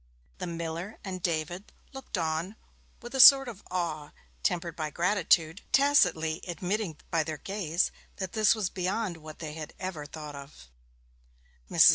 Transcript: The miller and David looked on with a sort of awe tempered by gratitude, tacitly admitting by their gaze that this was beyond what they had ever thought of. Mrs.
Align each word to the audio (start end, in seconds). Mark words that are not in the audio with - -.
The 0.39 0.47
miller 0.47 0.97
and 1.03 1.21
David 1.21 1.71
looked 1.93 2.17
on 2.17 2.55
with 3.03 3.13
a 3.13 3.19
sort 3.19 3.47
of 3.47 3.61
awe 3.69 4.13
tempered 4.41 4.75
by 4.75 4.89
gratitude, 4.89 5.61
tacitly 5.71 6.41
admitting 6.47 6.97
by 7.11 7.21
their 7.23 7.37
gaze 7.37 7.91
that 8.15 8.33
this 8.33 8.55
was 8.55 8.71
beyond 8.71 9.17
what 9.17 9.37
they 9.37 9.53
had 9.53 9.75
ever 9.79 10.07
thought 10.07 10.35
of. 10.35 10.71
Mrs. 11.69 11.89